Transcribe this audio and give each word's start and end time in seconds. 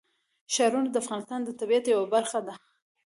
ښارونه 0.53 0.89
د 0.91 0.95
افغانستان 1.03 1.39
د 1.43 1.49
طبیعت 1.59 1.85
یوه 1.87 2.05
برخه 2.15 2.39
ده. 2.47 2.53